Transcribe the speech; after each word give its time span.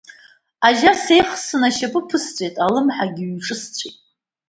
Ажьа 0.67 0.91
сеихсны 1.03 1.65
ашьапы 1.69 1.99
ԥысҵәеит, 2.07 2.55
алымҳагьы 2.63 3.25
ҩҿысҵәеит! 3.35 3.97